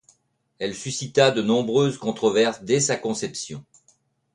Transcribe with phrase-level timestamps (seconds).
[0.57, 3.63] Elle suscita de nombreuses controverses dès sa conception.